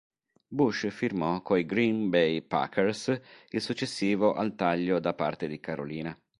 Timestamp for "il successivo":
3.49-4.33